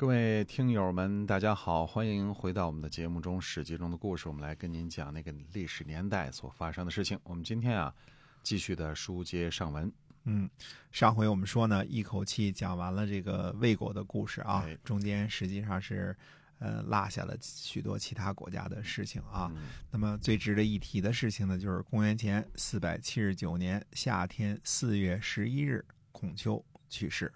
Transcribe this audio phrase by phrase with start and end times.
[0.00, 7.20] 各位听友们，大家好，欢迎回到我们的节目中，《史记》中的故事，我们来跟您讲那个历史年代所发生的事情。
[7.22, 7.94] 我们今天啊，
[8.42, 9.92] 继续的书接上文。
[10.24, 10.48] 嗯，
[10.90, 16.16] 上回我们说呢，一口气讲完了这个魏国的故事啊，哎中间实际上是
[16.60, 19.52] 呃落下了许多其他国家的事情啊。
[19.54, 27.30] 嗯那么最值得一提的事情呢，就是公元前四百七十九年夏天四月十一日，孔丘去世，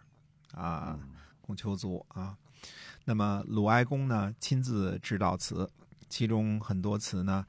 [0.54, 0.98] 啊，
[1.42, 2.34] 孔丘卒啊。
[3.04, 5.70] 那么鲁哀公呢亲自致悼词，
[6.08, 7.46] 其中很多词呢，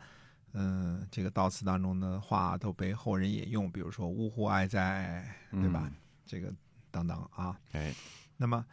[0.54, 5.84] 嗯、这个悼词当中的话都被后人引用，比如说“呜呼哀哉”，对吧？
[5.86, 5.94] 嗯
[6.26, 6.52] 这个
[6.90, 7.56] 等等啊。
[7.74, 7.94] 哎，
[8.36, 8.66] 那么，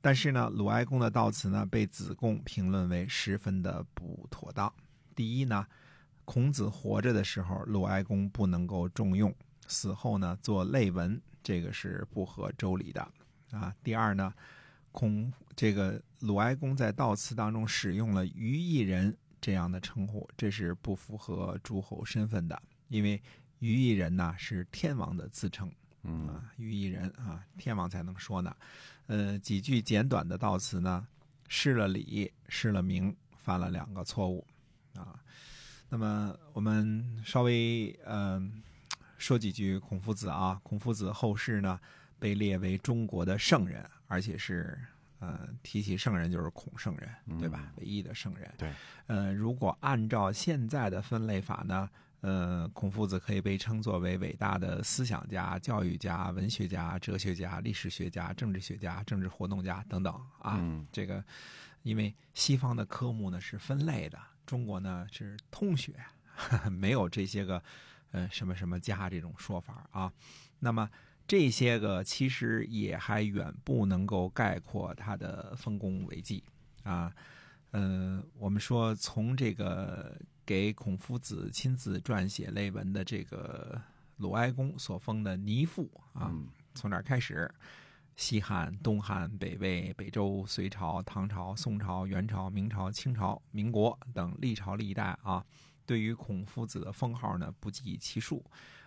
[0.00, 4.72] 但是呢，鲁哀公的悼词呢，被子贡评论为十分的不妥当。
[5.16, 5.66] 第一呢，
[6.24, 9.32] 孔子活着的时候，鲁哀公不能够重用；
[9.66, 13.02] 死后呢，做类文，这个是不合周礼的
[13.50, 13.74] 啊。
[13.82, 14.32] 第二呢，
[14.92, 23.20] 孔这个鲁哀公在悼词当中使用了于一人这样的称呼，这是不符合诸侯身份的，因为
[23.58, 25.70] 于一人呢是天王的自称。
[26.04, 28.54] 嗯啊，于一人啊，天王才能说呢。
[29.06, 31.06] 呃，几句简短的悼词呢，
[31.48, 34.44] 失了礼，失了名，犯了两个错误
[34.94, 35.14] 啊。
[35.88, 41.78] 那么我们稍微嗯、呃、说几句孔夫子啊，孔夫子后世呢
[42.18, 44.78] 被列为中国的圣人，而且是
[45.20, 47.72] 呃提起圣人就是孔圣人，对吧？
[47.78, 48.52] 唯一的圣人。
[48.58, 48.70] 对。
[49.06, 51.88] 呃，如果按照现在的分类法呢？
[52.20, 60.56] 呃，孔夫子可以被称作为伟大的思想家、教育家、文学家、哲学家、历史学家、政治学家、政治活动家等等啊。
[60.60, 61.24] 嗯这个，
[61.82, 65.94] 因为西方的科目呢是分类的，中国呢是通学，
[66.36, 67.60] 呵 呵没有这些个
[68.12, 70.12] 呃什么什么家这种说法啊。
[70.60, 70.88] 那么
[71.32, 76.44] 这些个其实也还远不能够概括他的丰功伟绩
[76.82, 77.10] 啊。
[77.70, 83.80] 呃，我们说从这个给孔夫子亲自撰写类文的这个
[84.18, 87.50] 鲁哀公所封的尼父啊，嗯从哪儿开始？
[88.14, 95.42] 西汉、东汉、北魏、北周、隋朝、唐朝、宋朝、元朝、明朝、清朝、民国等历朝历代啊，
[95.86, 98.44] 对于孔夫子的封号呢不计其数。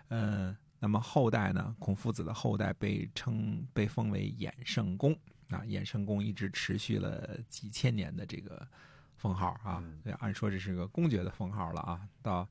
[0.09, 5.13] 呃，那么后代呢，孔夫子的后代被称被封为衍圣公
[5.50, 8.68] 啊，衍圣公一直持续了几千年的这个
[9.16, 9.84] 封号啊，
[10.19, 12.47] 按说这是个公爵的封号了啊，到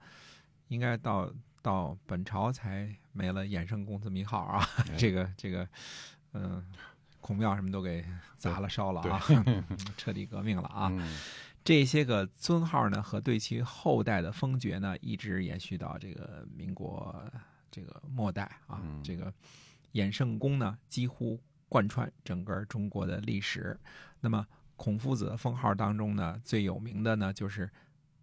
[0.69, 1.31] 应该到
[1.63, 4.97] 到本朝才没了衍圣公这么一号啊，哎。
[4.97, 5.69] 这 个这个，
[6.33, 6.65] 嗯、
[7.21, 8.05] 孔庙什么都给
[8.37, 9.21] 砸了烧了啊，
[9.97, 10.89] 彻底革命了啊。
[10.91, 11.19] 嗯。
[11.63, 17.25] 这些个尊号呢，和对其后代的封爵呢，一直延续到这个民国
[17.75, 18.81] 这个末代啊。
[18.85, 19.33] 嗯这个
[19.95, 23.77] 衍圣公呢，几乎贯穿整个中国的历史。
[24.21, 24.47] 那么
[24.77, 27.69] 孔夫子的封号当中呢，最有名的呢就是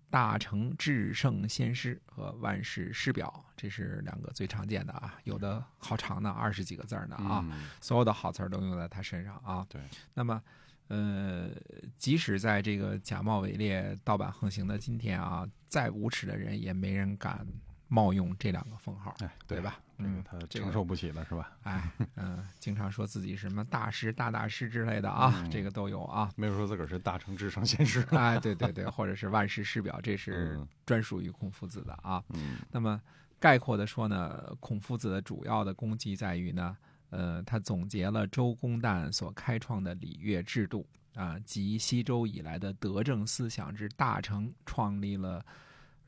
[0.10, 5.18] 大成至圣先师和万世师表，这是两个最常见的啊。
[5.24, 7.46] 有的好长呢，二十几个字呢啊。
[7.50, 9.66] 嗯所有的好词儿都用在他身上啊。
[9.70, 9.82] 对，
[10.14, 10.42] 那么，
[10.90, 11.50] 呃，
[11.98, 17.48] 即使在这个假冒伪劣、盗版横行的今天啊，再无耻的人也没人敢
[17.94, 19.78] 冒用这两个封号，哎，对吧？
[19.98, 21.52] 嗯，他承受不起了是吧？
[21.64, 26.32] 哎，嗯、经常说自己什么大师、大大师之类的啊，嗯这个都有啊。
[26.38, 28.02] 没有说自个儿是大成至圣先师。
[28.12, 32.24] 哎，对对对，或者是万世师表，这是嗯专属于孔夫子的啊。
[32.30, 33.00] 嗯那么
[33.40, 36.78] 概括的说呢，孔夫子的主要的功绩在于呢，
[37.10, 45.46] 呃，他总结了周公旦所开创的礼乐制度啊，及西周以来的德政思想之大成，创立了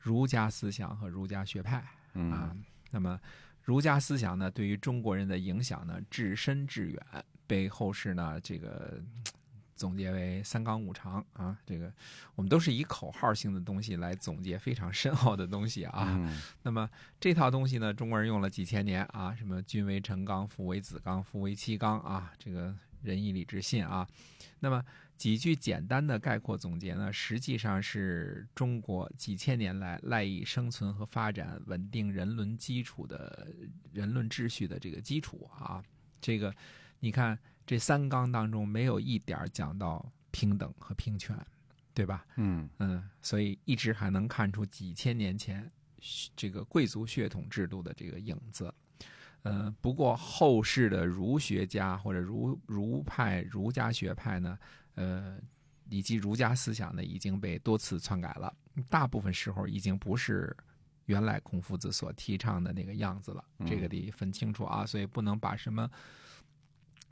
[0.04, 2.64] 儒家思想和儒家学派啊嗯。
[2.90, 3.18] 那么
[3.62, 9.00] 儒家思想呢，对于中国人的影响呢，至深至远，被后世呢这个
[9.74, 11.58] 总结为三纲五常啊。
[11.64, 11.90] 这个
[12.34, 16.04] 我们都是以口号性的东西来总结非常深奥的东西啊。
[16.10, 24.06] 嗯 那么这套东西呢，中国人用了几千年啊，什么君为臣纲，父为子纲，夫为妻纲啊，这个仁义礼智信啊。
[24.60, 24.84] 那么
[25.16, 33.46] 几句简单的概括总结呢，实际上是中国几千年来赖以生存和发展、稳定人伦基础的
[33.92, 35.82] 人伦秩序的这个基础啊。
[36.20, 36.54] 这个
[36.98, 41.36] 你看，这三纲当中没有一点讲到平等和平权，
[41.94, 42.26] 对吧？
[42.36, 45.70] 嗯嗯，所以一直还能看出几千年前
[46.34, 48.74] 这个贵族血统制度的这个影子。
[49.42, 54.58] 呃，不过后世的儒学家或者儒儒派儒家学派呢，
[54.94, 55.38] 呃，
[55.88, 58.54] 以及儒家思想呢，已经被多次篡改了，
[58.88, 60.56] 大部分时候已经不是
[61.06, 63.44] 原来孔夫子所提倡的那个样子了。
[63.66, 65.90] 这个得分清楚啊，所以不能把什么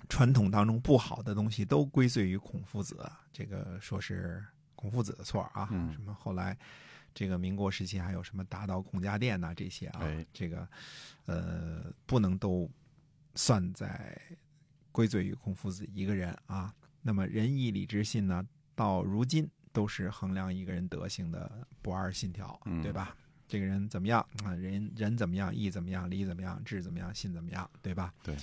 [0.09, 4.45] 传统当中不好的东西都归罪于孔夫子，这个说是
[4.75, 5.69] 孔夫子的错啊。
[5.71, 6.57] 嗯什么后来
[7.15, 10.69] 这个民国时期还有什么打倒孔家店呐、这些啊，哎这个
[11.27, 12.71] 呃不能都
[13.35, 14.19] 算在
[14.91, 16.75] 归罪于孔夫子一个人啊。
[17.03, 23.15] 那么仁义礼智信呢，到如今都是衡量一个人德行的不二信条，嗯对吧？
[23.49, 24.55] 这个人怎么样啊？
[24.55, 25.55] 人人怎么样？
[25.55, 26.11] 义怎么样？
[26.11, 26.63] 礼怎么样？
[26.65, 27.15] 智怎么样？
[27.15, 27.69] 信怎么样？
[27.83, 28.15] 对吧？
[28.23, 28.35] 对。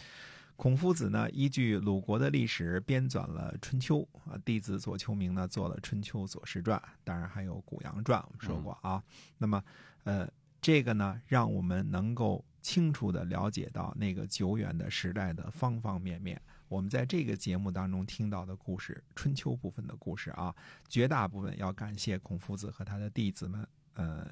[0.55, 9.01] 孔夫子呢，依据鲁国的历史编纂了《春秋》啊，弟子左丘明呢做了《春秋左氏传》，当然还有《谷阳传》，我们说过啊。
[9.37, 9.63] 那么，
[10.03, 10.29] 呃，
[10.61, 16.39] 这个呢，让我们能够清楚的了解到那个久远的时代的方方面面。
[16.69, 20.55] 我们在这个节目当中听到的故事，春秋部分的故事啊，
[20.87, 24.25] 绝大部分要感谢孔夫子和他的弟子们，呃，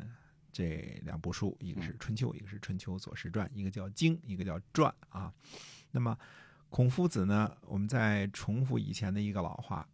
[0.53, 5.33] 这两部书，一个是《春秋》，一个是《春秋左氏传》，一个叫经，一个叫传啊。
[5.89, 6.15] 那么，
[6.69, 9.87] 孔夫子呢，我们再重复以前的一个老话，“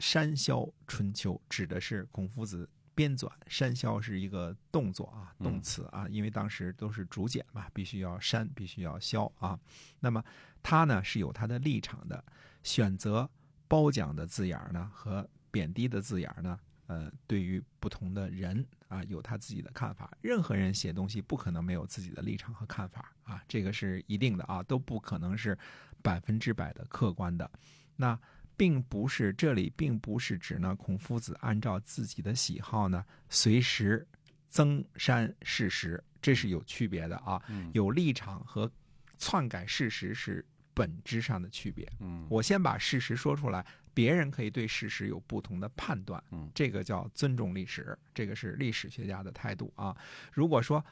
[0.00, 3.30] 删削春秋”指的是孔夫子编纂。
[3.46, 9.58] 删削是一个动作啊，动词啊，因为当时都是竹简嘛，必须要删，必须要削啊。
[10.00, 10.24] 那么
[10.68, 12.22] 他呢是有他的立场的，
[12.62, 13.26] 选择
[13.66, 20.14] 褒奖的字眼儿呢和贬低的字眼儿呢，呃，对于不同的人啊，有他自己的看法。
[20.20, 25.56] 任何人写东西不可能没有自己的立场和看法啊，这个是一定的啊，都不可能是
[26.02, 27.50] 百分之百的客观的。
[27.96, 28.20] 那
[28.54, 34.06] 并不是这里并不是指呢，孔夫子按照自己的喜好呢，随时
[34.48, 37.42] 增删事实，这是有区别的啊。
[37.72, 38.70] 有立场和
[39.16, 40.44] 篡改事实是
[40.78, 41.86] 本质上的区别。
[42.00, 49.96] 嗯我先把事实说出来，别人可以对事实有不同的判断，嗯这个叫尊重历史，这个是历史学家的态度啊。
[50.32, 50.84] 如果说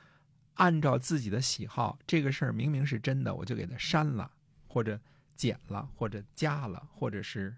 [0.55, 4.31] 按照自己的喜好，这个事儿明明是真的，我就给它删了，
[4.67, 5.01] 或者
[5.35, 7.55] 减了，或者加了，或者是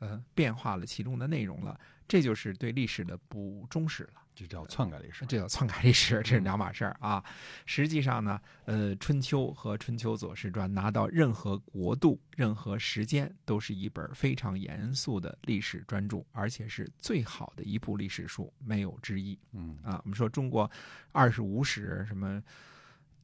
[0.00, 4.22] 呃变化了其中的内容了，这就是对历史的不忠实了。
[4.42, 5.24] 这叫篡改历史。
[5.26, 7.24] 这叫篡改历史，这是两码事儿啊。
[7.64, 20.00] 实际上呢，呃，《春秋》和《春秋左氏传》拿到任何国度、任何时间，都是一本非常严肃的历史专著，而且是最好的一部历史书，没有之一嗯啊。
[20.04, 20.70] 我们说中国
[21.12, 22.42] 二十五史什么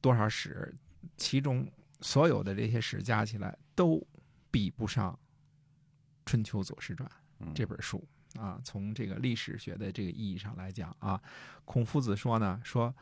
[0.01, 0.73] 多少史，
[1.17, 1.69] 其中
[2.01, 4.01] 所有的这些史加起来都
[4.49, 5.13] 比不上
[6.25, 8.05] 《春秋左氏传》嗯这本书
[8.39, 11.21] 啊，从这个历史学的这个意义上来讲啊，
[11.65, 12.93] 孔夫子说呢，说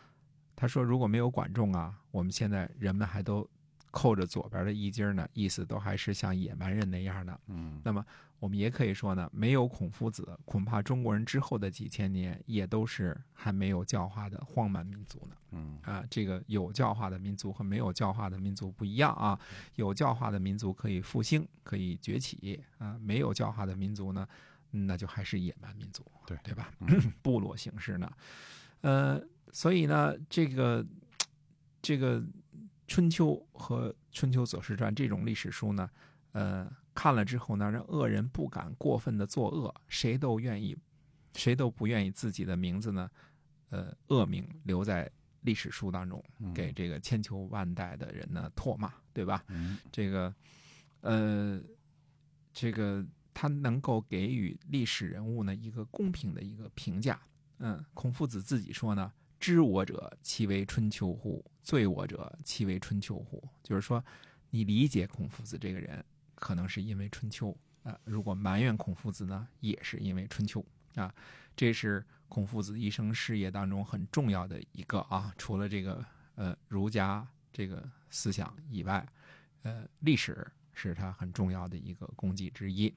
[0.56, 3.48] 他说如果没有管仲啊，我们现在人们还都
[3.92, 7.40] 扣着左边的衣襟呢，意思都还是像野蛮人那样的。
[7.48, 8.04] 嗯那么
[8.40, 15.36] 我们也可以说呢，没有孔夫子，恐怕中国人之后的几千年也都是还没有教化的荒蛮民族呢。
[15.52, 19.40] 嗯啊，这个有教化的民族和没有教化的民族不一样啊。
[19.74, 26.72] 有教化的民族可以复兴，可以崛起啊；没有教化的民族呢，嗯那就还是野蛮民族，对对吧？
[26.80, 26.88] 嗯
[27.22, 28.12] 部落形式呢，
[28.82, 29.22] 呃，
[29.52, 30.86] 所以呢，这个
[31.82, 32.20] 这个
[32.88, 35.90] 《春秋》和《春秋左氏传》这种历史书呢，
[36.32, 40.76] 呃，看了之后呢，让恶人不敢过分的作恶，谁都愿意，
[41.36, 43.10] 谁都不愿意自己的名字呢，
[43.70, 45.10] 呃，恶名留在
[45.42, 49.44] 历史书当中，嗯给这个千秋万代的人呢唾骂，对吧？
[49.48, 50.34] 嗯这个，
[51.02, 51.62] 呃，
[52.54, 53.06] 这个
[53.40, 57.22] 他能够给予历史人物呢一个公平的一个评价。
[57.60, 61.46] 嗯，孔夫子自己说呢：“知我者，其为春秋乎？
[61.62, 64.04] 罪我者，其为春秋乎？”就是说，
[64.50, 66.04] 你理解孔夫子这个人，
[66.34, 70.66] 可能是因为春秋啊、如果埋怨孔夫子呢，也是因为春秋
[70.96, 71.14] 啊。
[71.56, 76.04] 这是孔夫子一生事业当中很重要的一个啊，除了这个
[76.34, 79.08] 呃儒家这个思想以外，
[79.62, 82.92] 呃，历史是他很重要的一个功绩之一。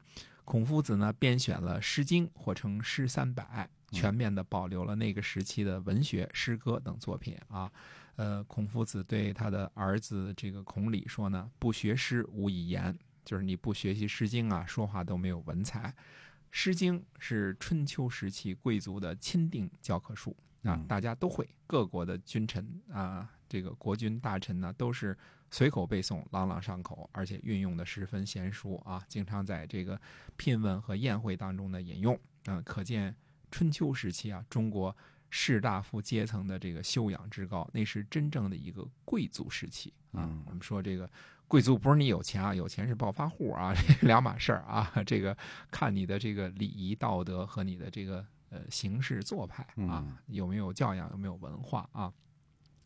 [0.45, 7.71] 孔夫子呢，编选了《诗经》，或称《诗三百》，全面的保留了那个时期的文学、诗歌等作品啊。
[8.17, 15.95] 呃，孔夫子对他的儿子这个孔鲤说呢：“不学诗，无以言。”就是你不学习《诗经》啊，说话都没有文采。
[16.51, 25.17] 《诗经》是春秋时期贵族的钦定教科书啊嗯，大家都会，各国的君臣啊，这个国君大臣呢，都是
[25.51, 30.01] 随口背诵，朗朗上口，而且运用的十分娴熟啊，经常在这个
[30.37, 32.19] 聘问和宴会当中呢引用。
[32.47, 33.15] 嗯、可见
[33.51, 34.97] 春秋时期啊，中国
[35.29, 40.23] 士大夫阶层的这个修养之高，那是真正的一个贵族时期啊。
[40.25, 41.11] 嗯我们说这个
[41.47, 44.91] 贵族不是你有钱啊，有钱是暴发户啊， 这两码事儿啊。
[45.05, 45.37] 这个
[45.71, 52.13] 看你的这个礼仪道德和你的这个呃行事做派啊，嗯有没有教养，有没有文化啊。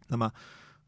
[0.09, 0.33] 那么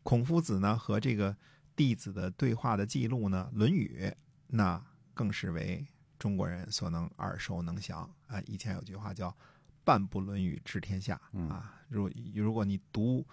[0.03, 1.37] 孔夫子呢和这个
[1.77, 4.01] 弟子的对话的记录呢，《论语》
[4.49, 4.83] 那
[5.15, 5.87] 更是为
[6.19, 8.41] 中国人所能耳熟能详啊。
[8.47, 9.37] 以前有句话叫
[9.85, 13.25] “半部《论语》治天下”嗯啊，如如果你读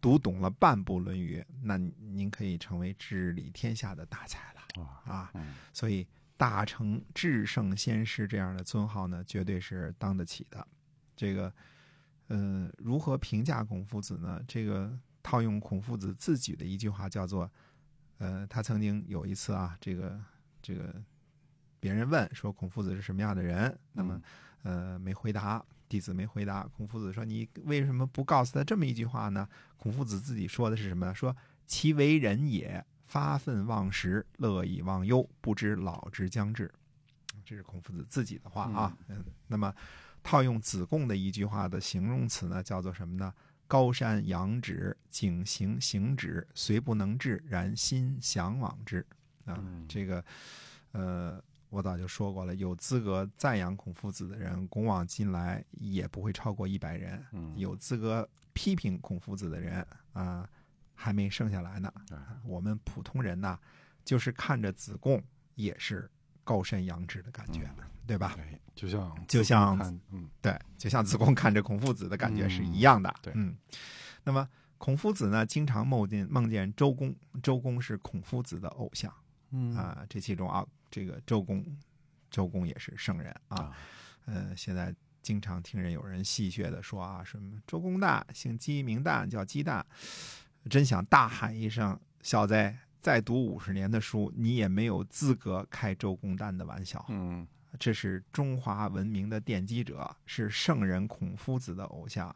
[0.00, 5.30] 读懂了半部《论语》，那您可以成为治理天下的大才了，啊。
[5.34, 10.66] 嗯所以大成至圣先师这样的尊号呢，绝对是当得起的。
[11.14, 11.52] 这个，
[12.28, 14.42] 呃，如何评价孔夫子呢？
[14.48, 17.48] 这个套用孔夫子自己的一句话，叫做，
[18.22, 20.16] 呃，他曾经有一次啊，这个
[20.62, 20.94] 这个
[21.80, 24.22] 别人问说孔夫子是什么样的人，那么
[24.62, 29.48] 呃没回答，弟子没回答，孔夫子说你为什么不告诉他这么一句话呢？
[29.76, 31.12] 孔夫子自己说的是什么？
[31.12, 31.36] 说
[31.66, 36.72] 其为人也，发愤忘食，乐以忘忧，不知老之将至。
[37.44, 38.96] 这是孔夫子自己的话啊。
[39.08, 39.74] 嗯，那么
[40.22, 43.34] 套用子贡的一句话的形容词呢，叫做什么呢？
[43.72, 48.98] 高山仰止，景行行止，虽不能至，然心向往之。
[49.46, 50.22] 啊，嗯这个，
[50.90, 57.24] 呃，我早就说过了，有资格赞扬孔夫子的人，古往今来也不会超过一百人。
[57.32, 60.46] 嗯有资格批评孔夫子的人啊、
[60.94, 61.90] 还没剩下来呢。
[62.10, 63.58] 啊我们普通人呐，
[64.04, 65.24] 就是看着子贡
[65.54, 66.10] 也是
[66.44, 67.68] 高山仰止的感觉，
[68.06, 68.34] 对吧？
[68.36, 69.78] 对，就像就像
[70.10, 73.14] 嗯对，就像子贡看着孔夫子的感觉是一样的。
[73.22, 73.56] 对嗯，
[74.24, 79.12] 那么孔夫子呢，经常梦见梦见周公，周公是孔夫子的偶像
[79.50, 81.64] 嗯啊、这其中啊，这个周公，
[82.30, 83.58] 周公也是圣人啊。
[83.58, 83.76] 啊
[84.24, 89.82] 呃，现在经常听人有人戏谑的说啊，什么周公旦，姓姬，名旦，叫姬旦。
[90.70, 92.54] 真想大喊一声：“小子，
[93.02, 97.04] 再读五十年的书，你也没有资格开周公旦的玩笑。
[97.08, 97.46] 嗯
[97.78, 102.34] 这是中华文明的奠基者，是圣人孔夫子的偶像。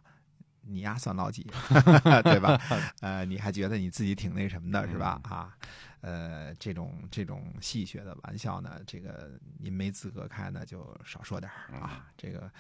[0.69, 1.47] 你丫算老几，
[2.25, 2.61] 对吧？
[3.01, 5.21] 呃，你还觉得你自己挺那什么的，是吧？
[5.23, 5.57] 啊，
[6.01, 12.09] 呃，这种这种戏谑的玩笑呢，这个您没资格开呢，就少说点儿啊。
[12.17, 12.51] 这个，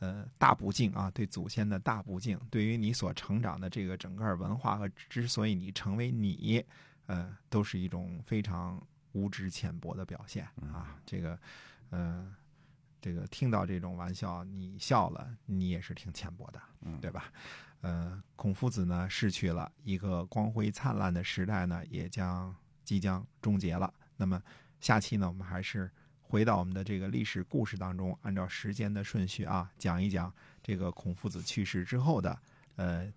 [0.00, 6.64] 呃，大不敬啊，对祖先的大不敬，对于你所成长的这个整个文化和之所以你成为你，
[7.06, 8.80] 呃，都是一种非常
[9.12, 10.96] 无知浅薄的表现啊。
[11.04, 11.38] 这个，
[11.90, 12.34] 呃，
[13.00, 17.32] 这个听到这种玩笑，你笑了，你也是挺浅薄的，嗯对吧？
[17.80, 22.54] 呃，孔夫子呢逝去了，一个光辉灿烂的时代呢，也将
[22.84, 23.92] 即将终结了。
[24.16, 24.40] 那么
[24.80, 25.90] 下期呢，我们还是
[26.20, 30.32] 回到我们的这个历史故事当中，按照时间的顺序啊，讲一讲
[30.62, 32.38] 这个孔夫子去世之后的
[32.76, 33.12] 呃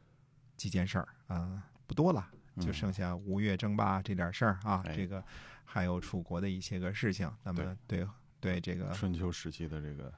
[0.57, 2.27] 几件事儿啊、不多了，
[2.59, 5.23] 就剩下吴越争霸这点事儿啊，哎这个
[5.63, 7.31] 还有楚国的一些个事情。
[7.43, 8.07] 那么对
[8.39, 10.13] 对这个春秋时期的这个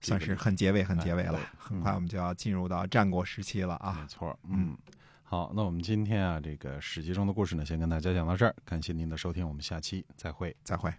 [0.00, 1.50] 算是很结尾，很结尾了哎。
[1.56, 4.06] 很快我们就要进入到战国时期了啊没。
[4.06, 4.76] 错，嗯。
[5.22, 8.52] 好，那我们今天啊，这个史记中的故事呢，先跟大家讲到这儿。
[8.64, 10.56] 感谢您的收听，我们下期再会。
[10.64, 10.92] 再会。